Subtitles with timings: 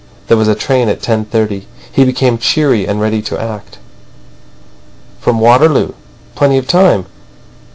[0.29, 1.65] There was a train at 10.30.
[1.91, 3.77] He became cheery and ready to act.
[5.19, 5.93] "From Waterloo.
[6.33, 7.05] Plenty of time.